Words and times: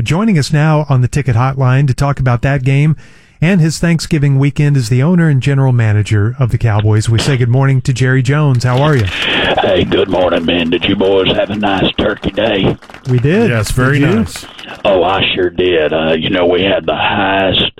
But 0.00 0.06
joining 0.06 0.38
us 0.38 0.50
now 0.50 0.86
on 0.88 1.02
the 1.02 1.08
ticket 1.08 1.36
hotline 1.36 1.86
to 1.86 1.92
talk 1.92 2.20
about 2.20 2.40
that 2.40 2.64
game 2.64 2.96
and 3.42 3.60
his 3.60 3.78
Thanksgiving 3.78 4.38
weekend 4.38 4.78
is 4.78 4.88
the 4.88 5.02
owner 5.02 5.28
and 5.28 5.42
general 5.42 5.74
manager 5.74 6.34
of 6.38 6.52
the 6.52 6.56
Cowboys. 6.56 7.10
We 7.10 7.18
say 7.18 7.36
good 7.36 7.50
morning 7.50 7.82
to 7.82 7.92
Jerry 7.92 8.22
Jones. 8.22 8.64
How 8.64 8.80
are 8.80 8.96
you? 8.96 9.04
Hey, 9.04 9.84
good 9.84 10.08
morning, 10.08 10.46
man. 10.46 10.70
Did 10.70 10.84
you 10.84 10.96
boys 10.96 11.30
have 11.36 11.50
a 11.50 11.54
nice 11.54 11.92
turkey 11.98 12.30
day? 12.30 12.78
We 13.10 13.18
did. 13.18 13.50
Yes, 13.50 13.72
very 13.72 13.98
Did 13.98 14.14
nice. 14.14 14.46
Oh, 14.86 15.04
I 15.04 15.20
sure 15.34 15.50
did. 15.50 15.92
Uh, 15.92 16.14
you 16.18 16.30
know, 16.30 16.46
we 16.46 16.62
had 16.62 16.86
the 16.86 16.96
highest 16.96 17.70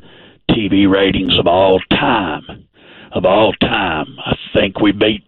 TV 0.51 0.87
ratings 0.93 1.39
of 1.39 1.47
all 1.47 1.81
time. 1.89 2.67
Of 3.13 3.25
all 3.25 3.55
time. 3.55 4.19
I 4.23 4.37
think 4.53 4.79
we 4.79 4.93
beat 4.93 5.25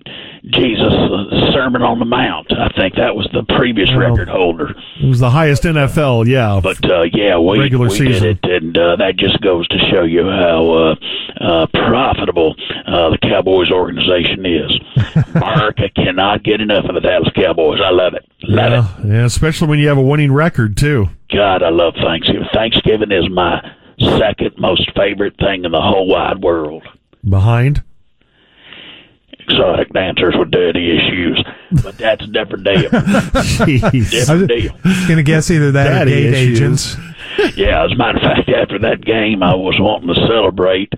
Jesus' 0.50 0.82
uh, 0.92 1.52
Sermon 1.52 1.82
on 1.82 2.00
the 2.00 2.04
Mount. 2.04 2.50
I 2.52 2.68
think 2.76 2.96
that 2.96 3.14
was 3.14 3.28
the 3.32 3.44
previous 3.56 3.88
Well, 3.90 4.10
record 4.10 4.28
holder. 4.28 4.74
It 5.00 5.06
was 5.06 5.20
the 5.20 5.30
highest 5.30 5.62
NFL, 5.62 6.26
yeah. 6.26 6.58
But 6.60 6.84
uh, 6.90 7.02
yeah, 7.12 7.38
we, 7.38 7.60
Regular 7.60 7.88
we 7.88 7.96
season. 7.96 8.38
did 8.42 8.44
it, 8.44 8.62
and 8.62 8.76
uh, 8.76 8.96
that 8.96 9.16
just 9.16 9.40
goes 9.40 9.68
to 9.68 9.78
show 9.90 10.02
you 10.02 10.24
how 10.24 10.70
uh, 10.72 10.94
uh, 11.40 11.66
profitable 11.74 12.56
uh, 12.86 13.10
the 13.10 13.18
Cowboys 13.22 13.70
organization 13.70 14.44
is. 14.44 14.72
Mark, 15.34 15.78
I 15.78 15.88
cannot 15.94 16.42
get 16.42 16.60
enough 16.60 16.86
of 16.86 16.94
the 16.96 17.00
Dallas 17.00 17.30
Cowboys. 17.36 17.80
I 17.84 17.90
love 17.90 18.14
it. 18.14 18.26
Love 18.42 18.72
it. 18.72 19.06
yeah, 19.06 19.12
yeah, 19.14 19.24
especially 19.24 19.68
when 19.68 19.78
you 19.78 19.86
have 19.88 19.98
a 19.98 20.02
winning 20.02 20.32
record 20.32 20.76
too. 20.76 21.08
God, 21.32 21.62
I 21.62 21.68
love 21.70 21.94
Thanksgiving. 22.02 22.48
Thanksgiving 22.52 23.12
is 23.12 23.30
my 23.30 23.62
second 24.18 24.54
most 24.58 24.90
favorite 24.96 25.36
thing 25.38 25.64
in 25.64 25.70
the 25.70 25.80
whole 25.80 26.08
wide 26.08 26.42
world. 26.42 26.82
Behind. 27.28 27.84
Exotic 29.48 29.92
dancers 29.92 30.34
with 30.38 30.50
daddy 30.50 30.96
issues, 30.96 31.44
but 31.82 31.98
that's 31.98 32.22
a 32.24 32.26
different 32.28 32.64
deal. 32.64 32.90
Jeez. 32.90 34.10
Different 34.10 34.48
deal. 34.48 34.72
Going 35.06 35.16
to 35.16 35.22
guess 35.22 35.50
either 35.50 35.72
that 35.72 35.86
or 35.86 35.90
Daddy 35.90 36.10
gate 36.12 36.34
issues. 36.34 36.60
agents. 36.60 36.96
Yeah, 37.56 37.84
as 37.84 37.92
a 37.92 37.96
matter 37.96 38.18
of 38.18 38.22
fact, 38.22 38.48
after 38.50 38.78
that 38.80 39.04
game, 39.04 39.42
I 39.42 39.54
was 39.54 39.76
wanting 39.80 40.08
to 40.14 40.26
celebrate, 40.26 40.92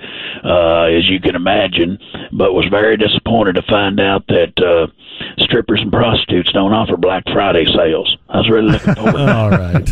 uh, 0.44 0.82
as 0.84 1.08
you 1.08 1.20
can 1.20 1.36
imagine, 1.36 1.98
but 2.32 2.52
was 2.52 2.66
very 2.70 2.96
disappointed 2.96 3.54
to 3.54 3.62
find 3.62 4.00
out 4.00 4.26
that 4.26 4.52
uh, 4.60 4.86
strippers 5.38 5.80
and 5.80 5.92
prostitutes 5.92 6.50
don't 6.52 6.72
offer 6.72 6.96
Black 6.96 7.22
Friday 7.32 7.64
sales. 7.76 8.16
I 8.28 8.38
was 8.38 8.50
really 8.50 8.72
looking 8.72 8.94
forward. 8.94 9.12
to 9.14 9.32
All 9.36 9.50
right. 9.50 9.88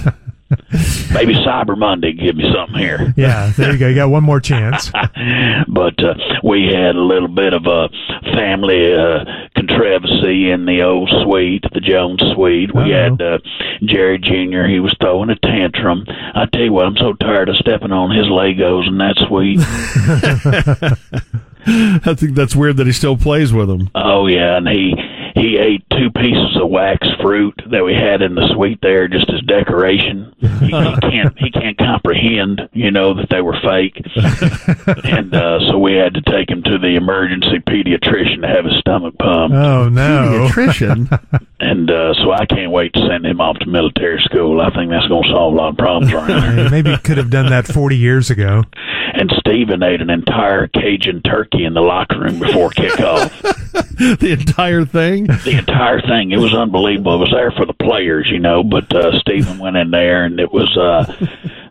Maybe 1.12 1.34
Cyber 1.34 1.76
Monday 1.76 2.12
give 2.12 2.36
me 2.36 2.44
something 2.54 2.78
here. 2.78 3.12
Yeah, 3.16 3.52
there 3.56 3.72
you 3.72 3.78
go. 3.78 3.88
You 3.88 3.94
got 3.94 4.10
one 4.10 4.24
more 4.24 4.40
chance. 4.40 4.90
but 5.68 6.02
uh, 6.02 6.14
we 6.42 6.68
had 6.72 6.96
a 6.96 7.00
little 7.02 7.28
bit 7.28 7.52
of 7.52 7.66
a 7.66 7.88
family 8.34 8.94
uh, 8.94 9.24
controversy 9.56 10.50
in 10.50 10.64
the 10.66 10.82
old 10.82 11.10
suite, 11.24 11.64
the 11.72 11.80
Jones 11.80 12.22
suite. 12.34 12.74
We 12.74 12.94
Uh-oh. 12.94 13.10
had 13.10 13.22
uh, 13.22 13.38
Jerry 13.84 14.18
Jr. 14.18 14.64
He 14.68 14.80
was 14.80 14.94
throwing 15.00 15.30
a 15.30 15.36
tantrum. 15.36 16.04
I 16.08 16.46
tell 16.52 16.62
you 16.62 16.72
what, 16.72 16.86
I'm 16.86 16.96
so 16.96 17.12
tired 17.14 17.48
of 17.48 17.56
stepping 17.56 17.92
on 17.92 18.10
his 18.16 18.26
Legos 18.26 18.88
in 18.88 18.98
that 18.98 19.16
suite. 19.28 19.60
I 21.64 22.14
think 22.14 22.34
that's 22.34 22.56
weird 22.56 22.76
that 22.78 22.86
he 22.86 22.92
still 22.92 23.16
plays 23.16 23.52
with 23.52 23.68
them. 23.68 23.90
oh 23.94 24.26
yeah, 24.26 24.56
and 24.56 24.66
he 24.68 24.94
he 25.34 25.56
ate 25.58 25.84
two 25.98 26.10
pieces 26.10 26.56
of 26.60 26.68
wax 26.70 27.06
fruit 27.20 27.54
that 27.70 27.84
we 27.84 27.94
had 27.94 28.22
in 28.22 28.34
the 28.34 28.48
suite 28.54 28.78
there 28.82 29.08
just 29.08 29.28
as 29.30 29.40
decoration. 29.42 30.34
He, 30.38 30.46
he 30.48 30.70
can't 31.00 31.38
he 31.38 31.50
can't 31.50 31.78
comprehend, 31.78 32.68
you 32.72 32.90
know, 32.90 33.14
that 33.14 33.28
they 33.30 33.40
were 33.40 33.56
fake. 33.62 33.96
and 35.04 35.34
uh, 35.34 35.58
so 35.68 35.78
we 35.78 35.94
had 35.94 36.14
to 36.14 36.22
take 36.22 36.48
him 36.50 36.62
to 36.64 36.78
the 36.78 36.96
emergency 36.96 37.58
pediatrician 37.60 38.40
to 38.42 38.48
have 38.48 38.64
his 38.64 38.78
stomach 38.80 39.14
pumped. 39.18 39.56
Oh, 39.56 39.88
no. 39.88 40.48
Pediatrician. 40.50 41.46
And 41.62 41.88
uh, 41.92 42.12
so 42.14 42.32
I 42.32 42.44
can't 42.44 42.72
wait 42.72 42.92
to 42.94 43.06
send 43.08 43.24
him 43.24 43.40
off 43.40 43.56
to 43.60 43.66
military 43.66 44.20
school. 44.24 44.60
I 44.60 44.70
think 44.70 44.90
that's 44.90 45.06
going 45.06 45.22
to 45.22 45.28
solve 45.30 45.54
a 45.54 45.56
lot 45.56 45.68
of 45.68 45.76
problems 45.76 46.12
around 46.12 46.56
here. 46.56 46.68
Maybe 46.68 46.90
you 46.90 46.98
could 46.98 47.18
have 47.18 47.30
done 47.30 47.50
that 47.50 47.68
40 47.68 47.96
years 47.96 48.30
ago. 48.30 48.64
And 49.14 49.32
Stephen 49.38 49.80
ate 49.80 50.00
an 50.00 50.10
entire 50.10 50.66
Cajun 50.66 51.22
turkey 51.22 51.64
in 51.64 51.74
the 51.74 51.80
locker 51.80 52.18
room 52.18 52.40
before 52.40 52.70
kickoff. 52.70 53.30
the 54.18 54.32
entire 54.32 54.84
thing. 54.84 55.26
the 55.26 55.56
entire 55.56 55.81
thing. 56.06 56.30
It 56.32 56.38
was 56.38 56.54
unbelievable. 56.54 57.14
It 57.14 57.18
was 57.18 57.30
there 57.32 57.50
for 57.52 57.66
the 57.66 57.72
players, 57.72 58.28
you 58.30 58.38
know, 58.38 58.62
but 58.62 58.94
uh, 58.94 59.18
Stephen 59.20 59.58
went 59.58 59.76
in 59.76 59.90
there 59.90 60.24
and 60.24 60.38
it 60.38 60.52
was, 60.52 60.76
uh, 60.76 61.04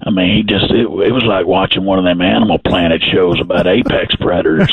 I 0.01 0.09
mean, 0.09 0.35
he 0.35 0.43
just, 0.43 0.71
it, 0.71 0.85
it 0.85 1.11
was 1.11 1.23
like 1.23 1.45
watching 1.45 1.85
one 1.85 1.99
of 1.99 2.05
them 2.05 2.21
Animal 2.21 2.59
Planet 2.59 3.01
shows 3.11 3.39
about 3.39 3.67
apex 3.67 4.15
predators. 4.15 4.71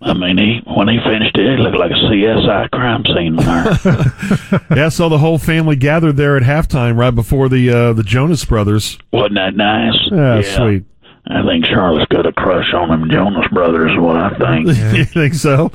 I 0.00 0.14
mean, 0.14 0.38
he, 0.38 0.60
when 0.72 0.88
he 0.88 0.98
finished 1.04 1.36
it, 1.36 1.46
it 1.46 1.60
looked 1.60 1.76
like 1.78 1.90
a 1.90 1.94
CSI 1.94 2.70
crime 2.70 3.04
scene 3.14 3.36
there. 3.36 4.60
Yeah, 4.78 4.88
so 4.90 5.08
the 5.08 5.18
whole 5.18 5.38
family 5.38 5.76
gathered 5.76 6.16
there 6.16 6.36
at 6.36 6.42
halftime 6.42 6.96
right 6.96 7.14
before 7.14 7.48
the 7.48 7.70
uh, 7.70 7.92
the 7.92 8.02
Jonas 8.02 8.44
Brothers. 8.44 8.98
Wasn't 9.12 9.34
that 9.34 9.56
nice? 9.56 9.94
Yeah, 10.10 10.42
sweet. 10.42 10.84
I 11.26 11.44
think 11.44 11.66
Charlotte's 11.66 12.06
got 12.06 12.26
a 12.26 12.32
crush 12.32 12.72
on 12.74 12.88
them 12.88 13.10
Jonas 13.10 13.46
Brothers, 13.52 13.92
is 13.92 13.98
what 13.98 14.16
I 14.16 14.30
think. 14.38 14.68
you 14.96 15.04
think 15.04 15.34
so? 15.34 15.70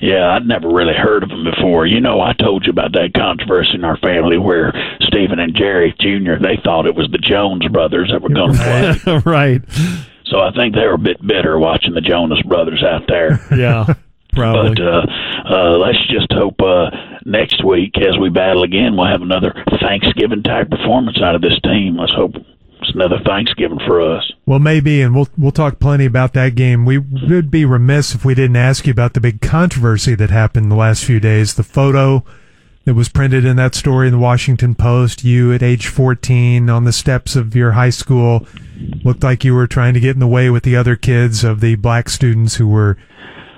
Yeah, 0.00 0.30
I'd 0.30 0.46
never 0.46 0.68
really 0.68 0.94
heard 0.94 1.22
of 1.22 1.28
them 1.28 1.44
before. 1.44 1.86
You 1.86 2.00
know, 2.00 2.20
I 2.20 2.32
told 2.32 2.64
you 2.64 2.70
about 2.70 2.92
that 2.92 3.12
controversy 3.14 3.74
in 3.74 3.84
our 3.84 3.98
family 3.98 4.38
where 4.38 4.72
Stephen 5.02 5.38
and 5.38 5.54
Jerry 5.54 5.94
Jr. 6.00 6.40
they 6.40 6.58
thought 6.64 6.86
it 6.86 6.94
was 6.94 7.08
the 7.12 7.18
Jones 7.18 7.66
brothers 7.68 8.10
that 8.12 8.22
were 8.22 8.30
going 8.30 8.54
to 8.54 8.94
play. 9.04 9.18
right. 9.24 9.62
So 10.24 10.40
I 10.40 10.52
think 10.52 10.74
they 10.74 10.86
were 10.86 10.94
a 10.94 10.98
bit 10.98 11.24
bitter 11.26 11.58
watching 11.58 11.92
the 11.94 12.00
Jonas 12.00 12.40
brothers 12.42 12.82
out 12.82 13.02
there. 13.08 13.40
Yeah. 13.56 13.94
Probably. 14.32 14.76
But 14.76 14.80
uh, 14.80 15.06
uh, 15.44 15.78
let's 15.78 16.06
just 16.06 16.30
hope 16.32 16.60
uh, 16.62 16.90
next 17.26 17.64
week, 17.64 17.98
as 17.98 18.16
we 18.16 18.30
battle 18.30 18.62
again, 18.62 18.96
we'll 18.96 19.10
have 19.10 19.22
another 19.22 19.52
Thanksgiving 19.80 20.44
type 20.44 20.70
performance 20.70 21.20
out 21.20 21.34
of 21.34 21.42
this 21.42 21.58
team. 21.64 21.96
Let's 21.98 22.14
hope 22.14 22.36
it's 22.80 22.94
another 22.94 23.18
Thanksgiving 23.26 23.80
for 23.86 24.00
us. 24.00 24.32
Well, 24.50 24.58
maybe, 24.58 25.00
and 25.00 25.14
we'll 25.14 25.28
we'll 25.38 25.52
talk 25.52 25.78
plenty 25.78 26.06
about 26.06 26.32
that 26.32 26.56
game. 26.56 26.84
We 26.84 26.98
would 26.98 27.52
be 27.52 27.64
remiss 27.64 28.16
if 28.16 28.24
we 28.24 28.34
didn't 28.34 28.56
ask 28.56 28.84
you 28.84 28.90
about 28.90 29.14
the 29.14 29.20
big 29.20 29.40
controversy 29.40 30.16
that 30.16 30.30
happened 30.30 30.72
the 30.72 30.74
last 30.74 31.04
few 31.04 31.20
days. 31.20 31.54
The 31.54 31.62
photo 31.62 32.24
that 32.84 32.94
was 32.94 33.08
printed 33.08 33.44
in 33.44 33.54
that 33.58 33.76
story 33.76 34.08
in 34.08 34.12
the 34.12 34.18
Washington 34.18 34.74
Post. 34.74 35.22
You 35.22 35.52
at 35.52 35.62
age 35.62 35.86
14 35.86 36.68
on 36.68 36.82
the 36.82 36.92
steps 36.92 37.36
of 37.36 37.54
your 37.54 37.70
high 37.70 37.90
school 37.90 38.44
looked 39.04 39.22
like 39.22 39.44
you 39.44 39.54
were 39.54 39.68
trying 39.68 39.94
to 39.94 40.00
get 40.00 40.16
in 40.16 40.18
the 40.18 40.26
way 40.26 40.50
with 40.50 40.64
the 40.64 40.74
other 40.74 40.96
kids 40.96 41.44
of 41.44 41.60
the 41.60 41.76
black 41.76 42.08
students 42.08 42.56
who 42.56 42.66
were 42.66 42.96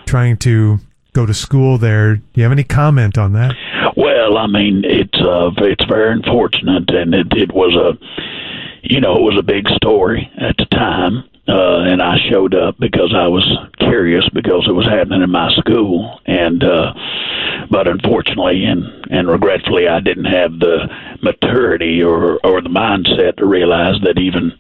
trying 0.05 0.37
to 0.37 0.79
go 1.15 1.25
to 1.25 1.33
school 1.33 1.79
there. 1.79 2.17
Do 2.17 2.23
you 2.35 2.43
have 2.43 2.53
any 2.53 2.65
comment 2.65 3.17
on 3.17 3.33
that? 3.33 3.55
Well, 3.97 4.37
I 4.37 4.47
mean, 4.47 4.83
it's 4.85 5.19
uh, 5.19 5.53
it's 5.57 5.87
very 5.87 6.13
unfortunate, 6.13 6.91
and 6.91 7.15
it, 7.15 7.33
it 7.33 7.53
was 7.55 7.75
a, 7.75 7.99
you 8.83 9.01
know, 9.01 9.17
it 9.17 9.23
was 9.23 9.39
a 9.39 9.43
big 9.43 9.69
story 9.69 10.31
at 10.39 10.57
the 10.59 10.67
time, 10.83 11.25
uh, 11.49 11.81
and 11.91 12.03
I 12.03 12.17
showed 12.31 12.55
up 12.55 12.79
because 12.79 13.15
I 13.15 13.29
was 13.29 13.47
curious 13.79 14.29
because 14.33 14.67
it 14.69 14.73
was 14.73 14.87
happening 14.87 15.23
in 15.23 15.31
my 15.31 15.51
school, 15.59 16.19
and 16.27 16.63
uh, 16.63 16.93
but 17.71 17.89
unfortunately 17.89 18.65
and 18.65 18.85
and 19.11 19.29
regretfully, 19.29 19.89
I 19.89 20.01
didn't 20.01 20.27
have 20.27 20.59
the 20.59 20.89
maturity 21.23 22.03
or 22.03 22.39
or 22.45 22.61
the 22.61 22.69
mindset 22.69 23.37
to 23.37 23.47
realize 23.47 23.97
that 24.03 24.19
even 24.19 24.53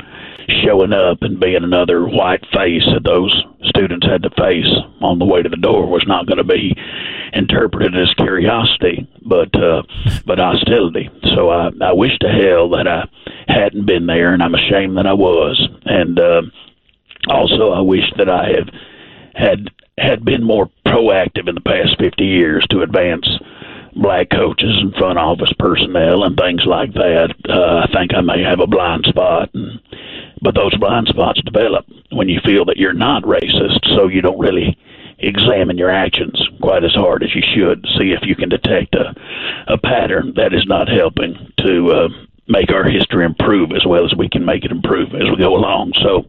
showing 0.64 0.92
up 0.92 1.22
and 1.22 1.40
being 1.40 1.62
another 1.62 2.04
white 2.06 2.44
face 2.52 2.82
that 2.92 3.04
those 3.04 3.32
students 3.64 4.06
had 4.06 4.22
to 4.22 4.30
face 4.30 4.68
on 5.00 5.18
the 5.18 5.24
way 5.24 5.40
to 5.42 5.48
the 5.48 5.56
door 5.56 5.86
was 5.86 6.04
not 6.06 6.26
going 6.26 6.38
to 6.38 6.44
be 6.44 6.74
interpreted 7.32 7.96
as 7.96 8.12
curiosity, 8.14 9.08
but 9.24 9.54
uh, 9.54 9.82
but 10.26 10.38
hostility. 10.38 11.08
So 11.34 11.48
I, 11.48 11.70
I 11.80 11.92
wish 11.92 12.16
to 12.20 12.28
hell 12.28 12.68
that 12.70 12.86
I 12.86 13.08
hadn't 13.48 13.86
been 13.86 14.06
there, 14.06 14.34
and 14.34 14.42
I'm 14.42 14.54
ashamed 14.54 14.96
that 14.98 15.06
I 15.06 15.14
was. 15.14 15.56
And 15.92 16.18
uh, 16.18 16.42
also, 17.28 17.70
I 17.70 17.80
wish 17.80 18.10
that 18.16 18.30
I 18.30 18.48
have 18.56 18.68
had 19.34 19.70
had 19.98 20.24
been 20.24 20.42
more 20.42 20.70
proactive 20.86 21.48
in 21.48 21.54
the 21.54 21.60
past 21.60 21.96
50 21.98 22.24
years 22.24 22.66
to 22.70 22.80
advance 22.80 23.28
black 23.94 24.30
coaches 24.30 24.74
and 24.80 24.94
front 24.94 25.18
office 25.18 25.52
personnel 25.58 26.24
and 26.24 26.34
things 26.34 26.62
like 26.64 26.94
that. 26.94 27.34
Uh, 27.46 27.86
I 27.86 27.92
think 27.92 28.14
I 28.14 28.22
may 28.22 28.42
have 28.42 28.60
a 28.60 28.66
blind 28.66 29.04
spot, 29.04 29.50
and, 29.52 29.78
but 30.40 30.54
those 30.54 30.74
blind 30.78 31.08
spots 31.08 31.42
develop 31.42 31.84
when 32.10 32.28
you 32.28 32.40
feel 32.42 32.64
that 32.64 32.78
you're 32.78 32.94
not 32.94 33.24
racist, 33.24 33.86
so 33.94 34.08
you 34.08 34.22
don't 34.22 34.38
really 34.38 34.78
examine 35.18 35.76
your 35.76 35.90
actions 35.90 36.42
quite 36.62 36.84
as 36.84 36.94
hard 36.94 37.22
as 37.22 37.34
you 37.34 37.42
should. 37.54 37.84
See 37.98 38.12
if 38.12 38.20
you 38.22 38.34
can 38.34 38.48
detect 38.48 38.94
a, 38.94 39.14
a 39.68 39.76
pattern 39.76 40.32
that 40.36 40.54
is 40.54 40.66
not 40.66 40.88
helping 40.88 41.52
to 41.58 41.90
uh, 41.90 42.08
make 42.48 42.70
our 42.72 42.84
history 42.84 43.24
improve 43.24 43.70
as 43.72 43.84
well 43.86 44.04
as 44.04 44.14
we 44.16 44.28
can 44.28 44.44
make 44.44 44.64
it 44.64 44.70
improve 44.70 45.14
as 45.14 45.28
we 45.30 45.36
go 45.36 45.54
along. 45.56 45.92
So 46.02 46.24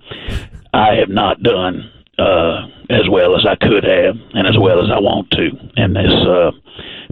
I 0.73 0.95
have 0.95 1.09
not 1.09 1.41
done 1.43 1.91
uh, 2.17 2.67
as 2.89 3.09
well 3.09 3.35
as 3.35 3.45
I 3.45 3.55
could 3.55 3.83
have 3.83 4.15
and 4.33 4.47
as 4.47 4.57
well 4.59 4.83
as 4.83 4.89
I 4.91 4.99
want 4.99 5.31
to. 5.31 5.49
And 5.77 5.95
this 5.95 6.13
uh, 6.27 6.51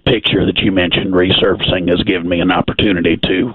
picture 0.06 0.46
that 0.46 0.58
you 0.60 0.72
mentioned 0.72 1.14
resurfacing 1.14 1.90
has 1.90 2.04
given 2.04 2.30
me 2.30 2.40
an 2.40 2.52
opportunity 2.52 3.18
to 3.18 3.54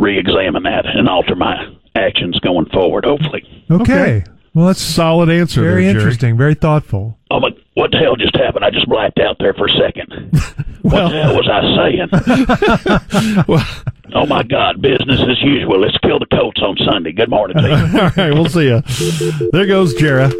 re-examine 0.00 0.62
that 0.64 0.86
and 0.86 1.08
alter 1.08 1.34
my 1.36 1.56
actions 1.94 2.38
going 2.40 2.66
forward. 2.66 3.04
Hopefully. 3.04 3.42
Okay. 3.70 3.92
Okay. 3.92 4.24
Well, 4.54 4.66
that's 4.68 4.80
a 4.80 4.92
Solid 4.92 5.28
answer. 5.28 5.60
very 5.60 5.84
there, 5.84 5.92
Jerry. 5.92 6.02
interesting, 6.04 6.36
very 6.38 6.54
thoughtful. 6.54 7.18
Oh 7.30 7.40
my! 7.40 7.50
What 7.74 7.90
the 7.90 7.98
hell 7.98 8.16
just 8.16 8.34
happened? 8.34 8.64
I 8.64 8.70
just 8.70 8.88
blacked 8.88 9.18
out 9.18 9.36
there 9.38 9.52
for 9.52 9.66
a 9.66 9.70
second. 9.70 10.08
what 10.80 11.10
the 11.10 11.22
hell 11.22 11.36
was 11.36 11.46
I 11.46 11.60
saying? 11.76 13.44
Well, 13.48 13.66
Oh 14.16 14.24
my 14.24 14.42
God, 14.42 14.80
business 14.80 15.20
as 15.20 15.42
usual. 15.42 15.78
Let's 15.78 15.98
kill 15.98 16.18
the 16.18 16.24
Colts 16.34 16.62
on 16.62 16.74
Sunday. 16.78 17.12
Good 17.12 17.28
morning. 17.28 17.58
All 17.58 17.64
right, 18.16 18.32
we'll 18.32 18.48
see 18.48 18.64
you. 18.64 18.80
There 19.52 19.66
goes 19.66 19.92
Jarrah. 19.92 20.32